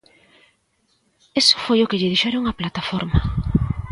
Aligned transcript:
Iso 1.41 1.55
foi 1.65 1.79
o 1.81 1.89
que 1.89 1.99
lle 1.99 2.11
dixeron 2.13 2.43
á 2.49 2.51
Plataforma. 2.59 3.19